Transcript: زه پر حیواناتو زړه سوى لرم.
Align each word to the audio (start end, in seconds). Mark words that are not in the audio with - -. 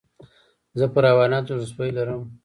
زه 0.79 0.85
پر 0.93 1.03
حیواناتو 1.09 1.53
زړه 1.61 1.67
سوى 1.71 1.89
لرم. 1.97 2.21